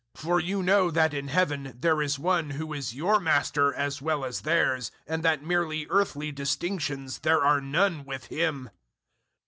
[0.15, 4.25] For you know that in Heaven there is One who is your Master as well
[4.25, 8.71] as theirs, and that merely earthly distinctions there are none with Him.